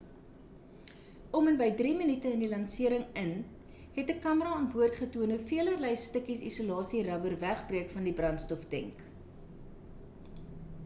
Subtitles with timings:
[1.39, 3.29] om en by 3 minute in die lansering in
[3.97, 9.05] het 'n kamera aan boord getoon hoe velerlei stukkies isolasie rubber wegbreek van die brandstoftenk